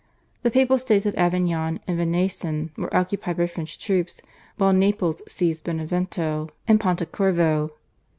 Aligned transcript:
The 0.41 0.49
Papal 0.49 0.79
States 0.79 1.05
of 1.05 1.13
Avignon 1.13 1.79
and 1.85 1.95
Venaissin 1.99 2.71
were 2.75 2.91
occupied 2.91 3.37
by 3.37 3.45
French 3.45 3.77
troops, 3.77 4.19
while 4.57 4.73
Naples 4.73 5.21
seized 5.27 5.63
Benevento 5.65 6.49
and 6.67 6.79
Pontecorvo. 6.81 7.69